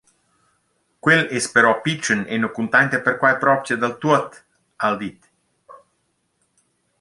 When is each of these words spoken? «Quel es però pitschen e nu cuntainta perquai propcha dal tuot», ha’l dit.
«Quel 1.07 1.19
es 1.39 1.47
però 1.57 1.73
pitschen 1.87 2.23
e 2.33 2.39
nu 2.41 2.49
cuntainta 2.55 3.01
perquai 3.09 3.35
propcha 3.43 3.77
dal 3.83 3.95
tuot», 4.01 4.41
ha’l 4.87 4.99
dit. 5.05 5.31